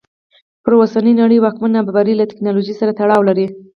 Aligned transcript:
پر 0.63 0.71
اوسنۍ 0.77 1.13
نړۍ 1.21 1.37
واکمنه 1.41 1.73
نابرابري 1.77 2.13
له 2.17 2.25
ټکنالوژۍ 2.31 2.73
سره 2.81 2.91
تړاو 2.99 3.21
لري. 3.29 3.47